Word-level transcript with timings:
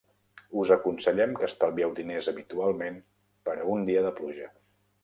Us 0.61 0.71
aconsellem 0.75 1.35
que 1.41 1.45
estalvieu 1.49 1.93
diners 2.01 2.33
habitualment 2.33 2.99
per 3.51 3.57
a 3.61 3.71
un 3.77 3.89
dia 3.93 4.07
de 4.09 4.17
pluja. 4.19 4.53